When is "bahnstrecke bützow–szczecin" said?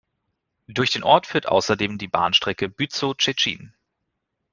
2.07-3.75